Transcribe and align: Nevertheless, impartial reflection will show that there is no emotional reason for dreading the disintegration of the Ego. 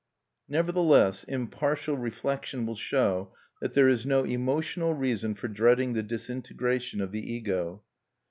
Nevertheless, 0.49 1.23
impartial 1.25 1.95
reflection 1.95 2.65
will 2.65 2.73
show 2.73 3.33
that 3.61 3.75
there 3.75 3.87
is 3.87 4.03
no 4.03 4.23
emotional 4.23 4.95
reason 4.95 5.35
for 5.35 5.47
dreading 5.47 5.93
the 5.93 6.01
disintegration 6.01 7.01
of 7.01 7.11
the 7.11 7.21
Ego. 7.21 7.83